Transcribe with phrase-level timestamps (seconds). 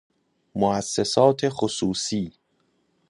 [0.55, 2.33] موُسسات خصوصی